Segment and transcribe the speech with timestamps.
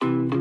[0.00, 0.39] thank you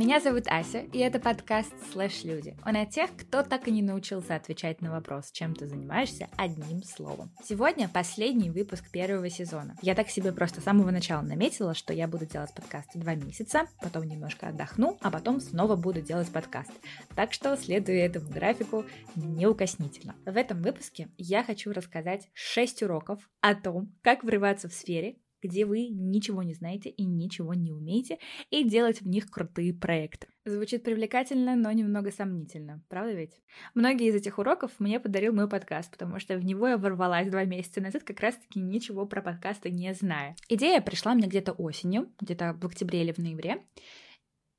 [0.00, 2.56] меня зовут Ася, и это подкаст «Слэш Люди».
[2.64, 6.82] Он о тех, кто так и не научился отвечать на вопрос, чем ты занимаешься, одним
[6.82, 7.30] словом.
[7.44, 9.76] Сегодня последний выпуск первого сезона.
[9.82, 13.66] Я так себе просто с самого начала наметила, что я буду делать подкасты два месяца,
[13.82, 16.72] потом немножко отдохну, а потом снова буду делать подкаст.
[17.14, 20.16] Так что следуя этому графику неукоснительно.
[20.24, 25.64] В этом выпуске я хочу рассказать 6 уроков о том, как врываться в сфере, где
[25.64, 28.18] вы ничего не знаете и ничего не умеете,
[28.50, 30.28] и делать в них крутые проекты.
[30.44, 33.40] Звучит привлекательно, но немного сомнительно, правда ведь?
[33.74, 37.44] Многие из этих уроков мне подарил мой подкаст, потому что в него я ворвалась два
[37.44, 40.36] месяца назад, как раз-таки ничего про подкасты не зная.
[40.48, 43.62] Идея пришла мне где-то осенью, где-то в октябре или в ноябре,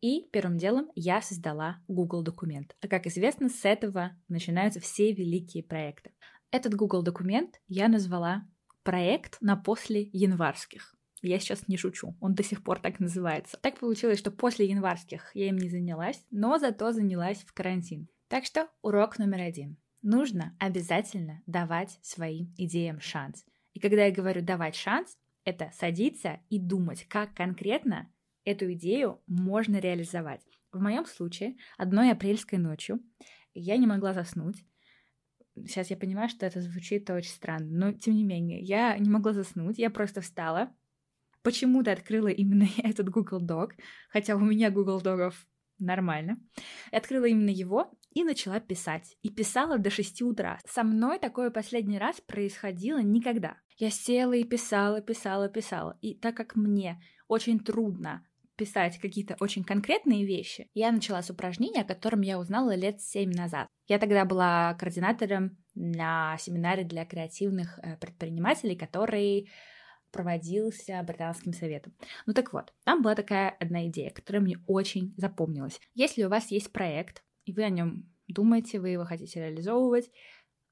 [0.00, 2.76] и первым делом я создала Google документ.
[2.80, 6.12] А как известно, с этого начинаются все великие проекты.
[6.50, 8.46] Этот Google документ я назвала
[8.86, 10.94] проект на после январских.
[11.20, 13.58] Я сейчас не шучу, он до сих пор так называется.
[13.60, 18.08] Так получилось, что после январских я им не занялась, но зато занялась в карантин.
[18.28, 19.76] Так что урок номер один.
[20.02, 23.44] Нужно обязательно давать своим идеям шанс.
[23.72, 28.08] И когда я говорю давать шанс, это садиться и думать, как конкретно
[28.44, 30.42] эту идею можно реализовать.
[30.70, 33.00] В моем случае, одной апрельской ночью
[33.52, 34.64] я не могла заснуть,
[35.66, 39.32] Сейчас я понимаю, что это звучит очень странно, но тем не менее, я не могла
[39.32, 40.72] заснуть, я просто встала,
[41.42, 43.72] почему-то открыла именно этот Google Doc,
[44.10, 45.46] хотя у меня Google Догов
[45.78, 46.38] нормально.
[46.90, 49.16] Открыла именно его и начала писать.
[49.22, 50.58] И писала до 6 утра.
[50.66, 53.58] Со мной такое последний раз происходило никогда.
[53.76, 55.98] Я села и писала, писала, писала.
[56.00, 58.26] И так как мне очень трудно
[58.56, 63.32] писать какие-то очень конкретные вещи, я начала с упражнения, о котором я узнала лет семь
[63.32, 63.68] назад.
[63.86, 69.48] Я тогда была координатором на семинаре для креативных э, предпринимателей, который
[70.10, 71.94] проводился британским советом.
[72.24, 75.78] Ну так вот, там была такая одна идея, которая мне очень запомнилась.
[75.94, 80.10] Если у вас есть проект, и вы о нем думаете, вы его хотите реализовывать,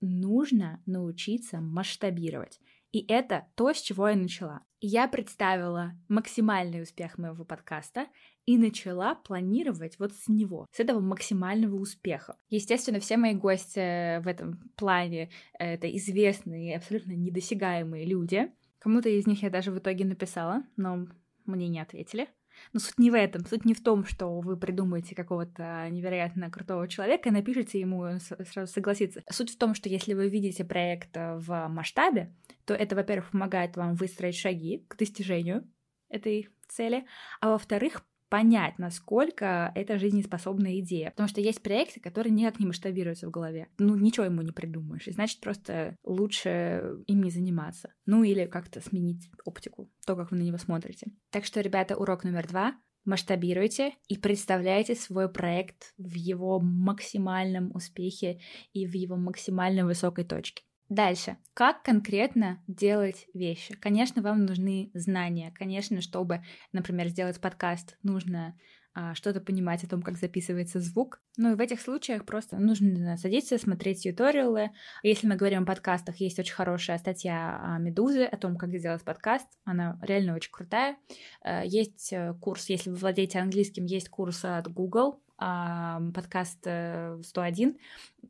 [0.00, 2.60] нужно научиться масштабировать.
[2.92, 4.62] И это то, с чего я начала.
[4.80, 8.06] Я представила максимальный успех моего подкаста
[8.46, 12.36] и начала планировать вот с него, с этого максимального успеха.
[12.48, 18.50] Естественно, все мои гости в этом плане— это известные, абсолютно недосягаемые люди.
[18.78, 21.08] Кому-то из них я даже в итоге написала, но
[21.44, 22.28] мне не ответили.
[22.72, 23.44] Но суть не в этом.
[23.46, 28.12] Суть не в том, что вы придумаете какого-то невероятно крутого человека и напишите ему, и
[28.12, 29.22] он сразу согласится.
[29.30, 33.94] Суть в том, что если вы видите проект в масштабе, то это, во-первых, помогает вам
[33.94, 35.70] выстроить шаги к достижению
[36.08, 37.06] этой цели,
[37.40, 41.10] а во-вторых, понять, насколько это жизнеспособная идея.
[41.10, 43.68] Потому что есть проекты, которые никак не масштабируются в голове.
[43.78, 45.06] Ну, ничего ему не придумаешь.
[45.06, 47.92] И значит, просто лучше им не заниматься.
[48.06, 51.10] Ну, или как-то сменить оптику, то, как вы на него смотрите.
[51.30, 52.74] Так что, ребята, урок номер два
[53.04, 58.40] масштабируйте и представляйте свой проект в его максимальном успехе
[58.72, 60.62] и в его максимально высокой точке.
[60.88, 61.36] Дальше.
[61.52, 63.74] Как конкретно делать вещи?
[63.74, 65.52] Конечно, вам нужны знания.
[65.54, 68.54] Конечно, чтобы, например, сделать подкаст, нужно
[68.94, 71.20] а, что-то понимать о том, как записывается звук.
[71.36, 74.70] Ну и в этих случаях просто нужно садиться, смотреть тьюториалы.
[75.02, 79.04] Если мы говорим о подкастах, есть очень хорошая статья о Медузе, о том, как сделать
[79.04, 79.46] подкаст.
[79.64, 80.96] Она реально очень крутая.
[81.44, 87.68] Э, есть э, курс, если вы владеете английским, есть курс от Google, подкаст 101.
[87.70, 87.74] Э,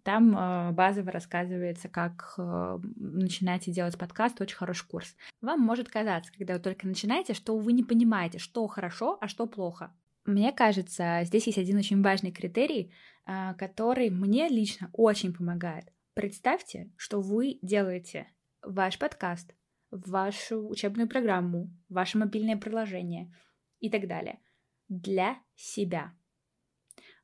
[0.02, 4.40] Там э, базово рассказывается, как э, начинать делать подкаст.
[4.40, 5.16] Очень хороший курс.
[5.40, 9.46] Вам может казаться, когда вы только начинаете, что вы не понимаете, что хорошо, а что
[9.46, 9.92] плохо.
[10.26, 12.92] Мне кажется, здесь есть один очень важный критерий,
[13.24, 15.90] который мне лично очень помогает.
[16.12, 18.26] Представьте, что вы делаете
[18.62, 19.54] ваш подкаст,
[19.90, 23.34] вашу учебную программу, ваше мобильное приложение
[23.80, 24.40] и так далее
[24.88, 26.12] для себя.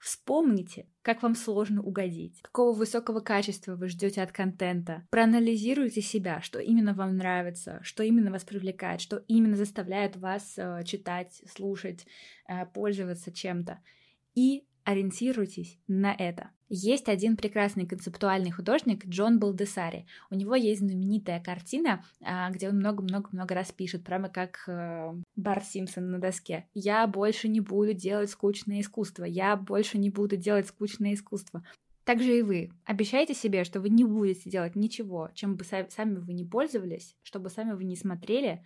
[0.04, 5.08] Вспомните, как вам сложно угодить, какого высокого качества вы ждете от контента.
[5.08, 10.82] Проанализируйте себя, что именно вам нравится, что именно вас привлекает, что именно заставляет вас э,
[10.84, 12.06] читать, слушать,
[12.46, 13.78] э, пользоваться чем-то.
[14.34, 16.50] И ориентируйтесь на это.
[16.68, 20.06] Есть один прекрасный концептуальный художник Джон Балдесари.
[20.30, 25.62] У него есть знаменитая картина, а, где он много-много-много раз пишет, прямо как э, Бар
[25.62, 26.66] Симпсон на доске.
[26.72, 29.24] «Я больше не буду делать скучное искусство.
[29.24, 31.64] Я больше не буду делать скучное искусство».
[32.04, 32.70] Так же и вы.
[32.84, 37.48] Обещайте себе, что вы не будете делать ничего, чем бы сами вы не пользовались, чтобы
[37.48, 38.62] сами вы не смотрели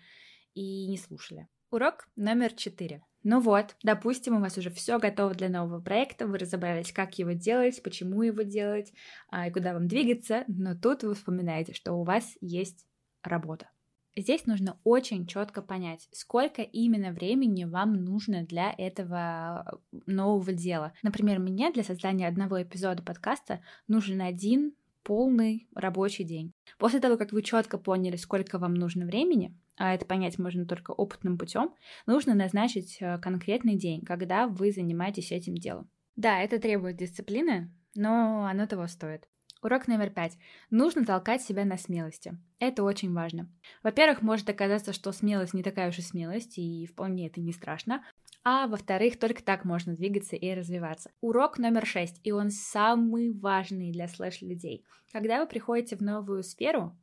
[0.54, 1.46] и не слушали.
[1.70, 3.02] Урок номер четыре.
[3.24, 7.32] Ну вот, допустим, у вас уже все готово для нового проекта, вы разобрались, как его
[7.32, 8.94] делать, почему его делать
[9.28, 12.86] а, и куда вам двигаться, но тут вы вспоминаете, что у вас есть
[13.22, 13.68] работа.
[14.16, 20.94] Здесь нужно очень четко понять, сколько именно времени вам нужно для этого нового дела.
[21.02, 24.72] Например, мне для создания одного эпизода подкаста нужен один
[25.02, 26.54] полный рабочий день.
[26.78, 30.90] После того, как вы четко поняли, сколько вам нужно времени, а это понять можно только
[30.90, 31.74] опытным путем,
[32.06, 35.90] нужно назначить э, конкретный день, когда вы занимаетесь этим делом.
[36.16, 39.28] Да, это требует дисциплины, но оно того стоит.
[39.60, 40.38] Урок номер пять.
[40.70, 42.38] Нужно толкать себя на смелости.
[42.60, 43.50] Это очень важно.
[43.82, 48.04] Во-первых, может оказаться, что смелость не такая уж и смелость, и вполне это не страшно.
[48.44, 51.10] А во-вторых, только так можно двигаться и развиваться.
[51.20, 54.84] Урок номер шесть, и он самый важный для слэш-людей.
[55.12, 56.96] Когда вы приходите в новую сферу,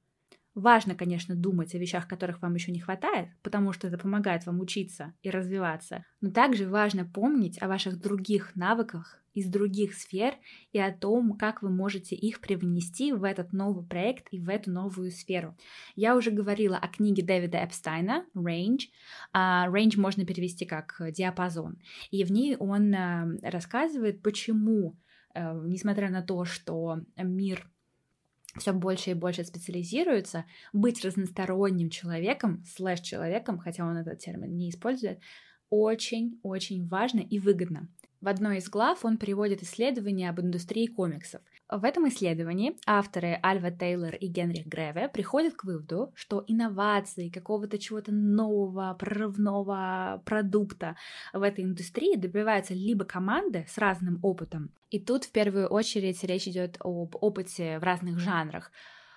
[0.55, 4.61] Важно, конечно, думать о вещах, которых вам еще не хватает, потому что это помогает вам
[4.61, 6.05] учиться и развиваться.
[6.21, 10.35] Но также важно помнить о ваших других навыках из других сфер
[10.71, 14.71] и о том, как вы можете их привнести в этот новый проект и в эту
[14.71, 15.57] новую сферу.
[15.95, 18.79] Я уже говорила о книге Дэвида Эпстайна «Range».
[19.35, 21.79] Uh, range можно перевести как диапазон.
[22.11, 24.97] И в ней он uh, рассказывает, почему,
[25.35, 27.69] uh, несмотря на то, что мир
[28.57, 35.19] все больше и больше специализируется, быть разносторонним человеком, слэш-человеком, хотя он этот термин не использует,
[35.69, 37.89] очень-очень важно и выгодно.
[38.21, 41.41] В одной из глав он приводит исследования об индустрии комиксов.
[41.67, 47.79] В этом исследовании авторы Альва Тейлор и Генрих Греве приходят к выводу, что инновации, какого-то
[47.79, 50.95] чего-то нового, прорывного продукта
[51.33, 56.47] в этой индустрии добиваются либо команды с разным опытом, и тут в первую очередь речь
[56.47, 58.71] идет об опыте в разных жанрах,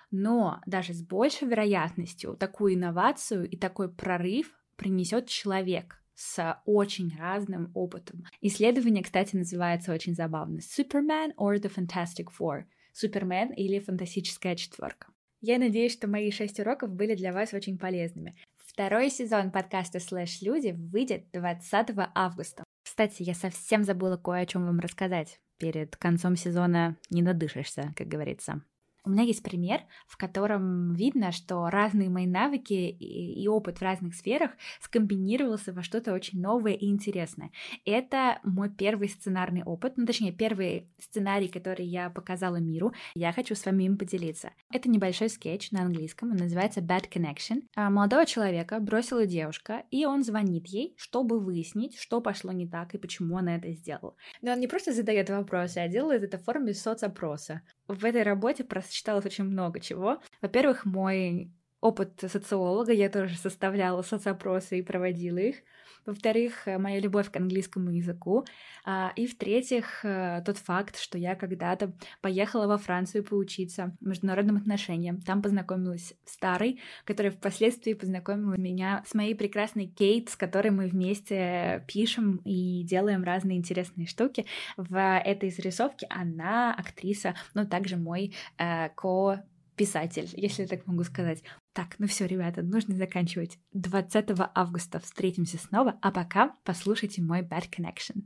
[0.09, 7.71] но даже с большей вероятностью такую инновацию и такой прорыв принесет человек, с очень разным
[7.73, 8.25] опытом.
[8.41, 15.07] Исследование, кстати, называется очень забавно «Superman or the Fantastic Four»— «Супермен» или «Фантастическая четверка».
[15.39, 18.35] Я надеюсь, что мои шесть уроков были для вас очень полезными.
[18.57, 22.65] Второй сезон подкаста «Слэш Люди» выйдет 20 августа.
[22.83, 25.39] Кстати, я совсем забыла кое о чем вам рассказать.
[25.57, 28.61] Перед концом сезона не надышишься, как говорится.
[29.09, 34.13] У меня есть пример, в котором видно, что разные мои навыки и, опыт в разных
[34.13, 34.51] сферах
[34.81, 37.49] скомбинировался во что-то очень новое и интересное.
[37.85, 42.93] Это мой первый сценарный опыт, ну точнее первый сценарий, который я показала миру.
[43.15, 44.51] Я хочу с вами им поделиться.
[44.71, 47.63] Это небольшой скетч на английском, он называется Bad Connection.
[47.75, 52.93] А молодого человека бросила девушка, и он звонит ей, чтобы выяснить, что пошло не так
[52.93, 54.15] и почему она это сделала.
[54.43, 58.63] Но он не просто задает вопросы, а делает это в форме соцопроса в этой работе
[58.63, 60.21] прочиталось очень много чего.
[60.41, 61.51] Во-первых, мой
[61.81, 65.57] опыт социолога, я тоже составляла соцопросы и проводила их.
[66.05, 68.45] Во-вторых, э, моя любовь к английскому языку.
[68.85, 75.21] А, и в-третьих, э, тот факт, что я когда-то поехала во Францию поучиться международным отношениям.
[75.21, 80.87] Там познакомилась с Старой, которая впоследствии познакомила меня с моей прекрасной Кейт, с которой мы
[80.87, 84.45] вместе пишем и делаем разные интересные штуки.
[84.77, 89.43] В этой зарисовке она актриса, но также мой э, ко
[89.79, 91.41] писатель, если я так могу сказать.
[91.73, 93.59] Так, ну все, ребята, нужно заканчивать.
[93.73, 98.23] 20 августа встретимся снова, а пока послушайте мой Bad Connection.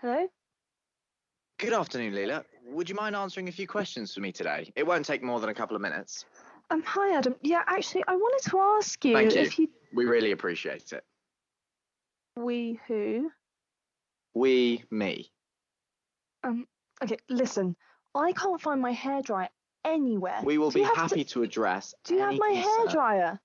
[0.00, 0.28] Hello?
[1.58, 2.44] Good afternoon, Leela.
[2.66, 4.72] Would you mind answering a few questions for me today?
[4.74, 6.24] It won't take more than a couple of minutes.
[6.70, 7.36] Um, hi, Adam.
[7.42, 9.40] Yeah, actually, I wanted to ask you Thank you.
[9.42, 9.68] if you.
[9.94, 11.04] We really appreciate it.
[12.36, 13.30] We who?
[14.34, 15.30] We, me.
[16.42, 16.66] Um,
[17.02, 17.76] okay, listen.
[18.14, 19.48] I can't find my hairdryer
[19.84, 20.40] anywhere.
[20.44, 21.94] We will Do be happy To, to, address.
[22.04, 23.38] do you have my hairdryer?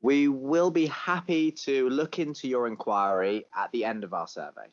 [0.00, 4.66] We will be happy to look into your inquiry at the end of our survey.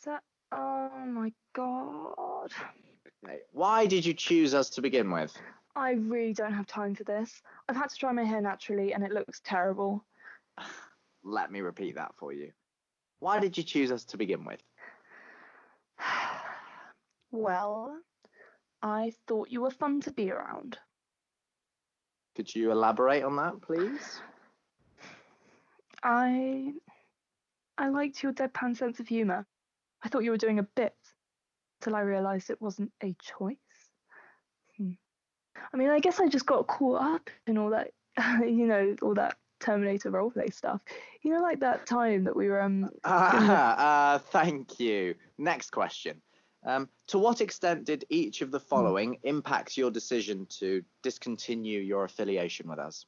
[0.00, 0.18] So,
[0.52, 2.50] oh my god.
[3.24, 3.38] Okay.
[3.52, 5.34] Why did you choose us to begin with?
[5.76, 7.42] I really don't have time for this.
[7.68, 10.04] I've had to dry my hair naturally and it looks terrible.
[11.24, 12.52] Let me repeat that for you.
[13.20, 14.62] Why did you choose us to begin with?
[17.34, 17.98] Well,
[18.82, 20.78] I thought you were fun to be around.
[22.36, 24.20] Could you elaborate on that, please?
[26.02, 26.72] I
[27.78, 29.46] I liked your deadpan sense of humour.
[30.02, 30.94] I thought you were doing a bit
[31.80, 33.56] till I realised it wasn't a choice.
[34.76, 34.92] Hmm.
[35.72, 37.92] I mean, I guess I just got caught up in all that,
[38.40, 40.82] you know, all that Terminator roleplay stuff.
[41.22, 42.90] You know, like that time that we were um.
[43.04, 45.14] Ah, uh, thank you.
[45.38, 46.20] Next question.
[46.64, 52.04] Um, to what extent did each of the following impact your decision to discontinue your
[52.04, 53.04] affiliation with us?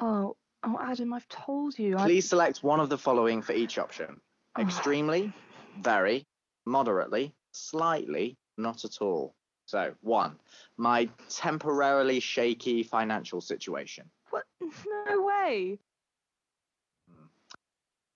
[0.00, 1.96] Oh, oh, Adam, I've told you.
[1.96, 4.20] I- Please select one of the following for each option.
[4.56, 4.62] Oh.
[4.62, 5.32] Extremely,
[5.80, 6.26] very,
[6.66, 9.32] moderately, slightly, not at all.
[9.66, 10.40] So, one,
[10.76, 14.10] my temporarily shaky financial situation.
[14.30, 14.42] What?
[15.06, 15.78] No way.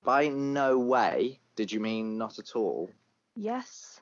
[0.03, 2.91] By no way did you mean not at all.
[3.37, 4.01] Yes.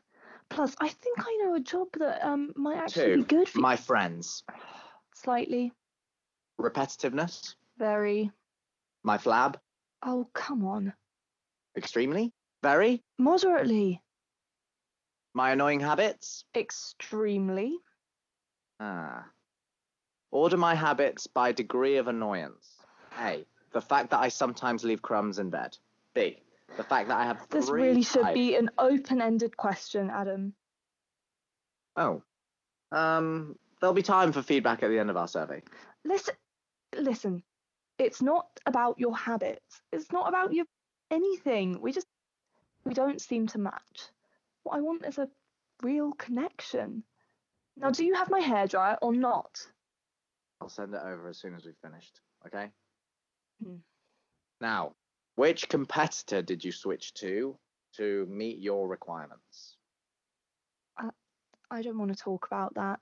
[0.48, 3.60] Plus, I think I know a job that um might actually Two, be good for
[3.60, 4.44] my friends.
[5.14, 5.72] slightly,
[6.60, 8.30] Repetitiveness, very.
[9.02, 9.56] my flab,
[10.02, 10.94] Oh, come on.
[11.76, 14.02] extremely, very, Moderately,
[15.34, 16.44] my annoying habits.
[16.54, 17.78] extremely.
[18.80, 19.30] Ah.
[20.30, 22.84] Order my habits by degree of annoyance.
[23.18, 23.46] A.
[23.72, 25.78] The fact that I sometimes leave crumbs in bed.
[26.14, 26.41] B.
[26.76, 30.54] The fact that I have This really should types- be an open-ended question, Adam.
[31.96, 32.22] Oh.
[32.90, 33.58] Um.
[33.80, 35.62] There'll be time for feedback at the end of our survey.
[36.04, 36.34] Listen,
[36.96, 37.42] listen.
[37.98, 39.82] It's not about your habits.
[39.92, 40.66] It's not about your
[41.10, 41.80] anything.
[41.80, 42.06] We just
[42.84, 44.08] we don't seem to match.
[44.62, 45.28] What I want is a
[45.82, 47.02] real connection.
[47.76, 49.66] Now, do you have my hairdryer or not?
[50.60, 52.20] I'll send it over as soon as we've finished.
[52.46, 52.70] Okay.
[53.64, 53.76] Hmm.
[54.60, 54.94] Now,
[55.36, 57.56] which competitor did you switch to
[57.96, 59.76] to meet your requirements?
[61.70, 63.00] I don't want to talk about that.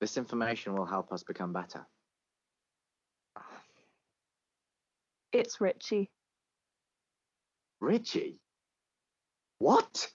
[0.00, 1.86] This information will help us become better.
[5.32, 6.10] It's Richie.
[7.80, 8.40] Richie?
[9.58, 10.08] What?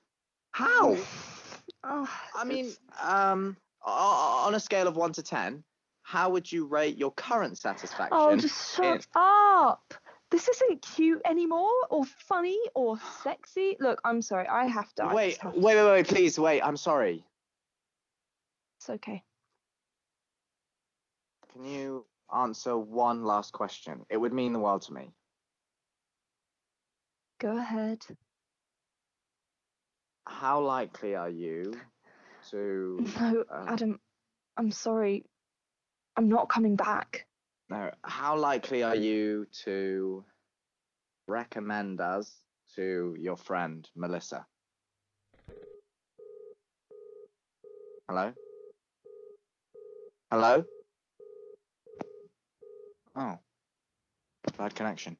[0.51, 0.97] How?
[1.87, 5.63] Oh, I mean, um, on a scale of one to ten,
[6.01, 8.09] how would you rate your current satisfaction?
[8.11, 9.93] oh, just shut in- up.
[10.31, 13.77] This isn't cute anymore, or funny, or sexy.
[13.79, 14.47] Look, I'm sorry.
[14.47, 15.11] I have to.
[15.13, 16.61] Wait, have wait, wait, wait, please, wait.
[16.61, 17.23] I'm sorry.
[18.79, 19.23] It's okay.
[21.53, 22.05] Can you
[22.35, 24.01] answer one last question?
[24.09, 25.11] It would mean the world to me.
[27.39, 28.03] Go ahead.
[30.27, 31.73] How likely are you
[32.49, 33.05] to?
[33.19, 33.99] No, Uh, Adam.
[34.57, 35.25] I'm sorry.
[36.17, 37.25] I'm not coming back.
[37.69, 40.23] No, how likely are you to
[41.27, 42.31] recommend us
[42.75, 44.45] to your friend Melissa?
[48.07, 48.33] Hello?
[50.31, 50.63] Hello?
[53.15, 53.39] Oh,
[54.57, 55.17] bad connection.